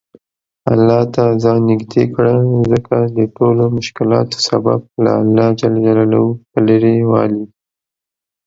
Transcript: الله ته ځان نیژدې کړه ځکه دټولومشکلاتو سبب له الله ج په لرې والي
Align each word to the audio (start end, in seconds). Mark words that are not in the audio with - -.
الله 0.71 0.99
ته 1.15 1.23
ځان 1.43 1.59
نیژدې 1.69 2.05
کړه 2.13 2.33
ځکه 2.71 2.95
دټولومشکلاتو 3.17 4.37
سبب 4.49 4.79
له 5.03 5.11
الله 5.21 5.47
ج 5.59 5.61
په 6.51 6.59
لرې 6.67 6.97
والي 7.11 7.45